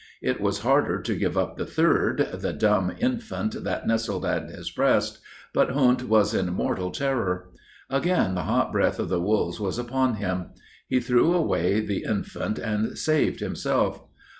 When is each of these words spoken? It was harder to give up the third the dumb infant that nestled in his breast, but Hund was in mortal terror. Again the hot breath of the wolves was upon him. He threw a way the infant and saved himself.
It 0.23 0.41
was 0.41 0.61
harder 0.61 0.99
to 0.99 1.13
give 1.15 1.37
up 1.37 1.57
the 1.57 1.65
third 1.67 2.27
the 2.33 2.53
dumb 2.53 2.91
infant 2.97 3.63
that 3.63 3.85
nestled 3.85 4.25
in 4.25 4.47
his 4.47 4.71
breast, 4.71 5.19
but 5.53 5.69
Hund 5.73 6.01
was 6.01 6.33
in 6.33 6.51
mortal 6.53 6.89
terror. 6.89 7.51
Again 7.87 8.33
the 8.33 8.45
hot 8.49 8.71
breath 8.71 8.97
of 8.97 9.09
the 9.09 9.21
wolves 9.21 9.59
was 9.59 9.77
upon 9.77 10.15
him. 10.15 10.53
He 10.87 10.99
threw 10.99 11.35
a 11.35 11.41
way 11.43 11.81
the 11.81 12.03
infant 12.03 12.57
and 12.57 12.97
saved 12.97 13.41
himself. 13.41 14.01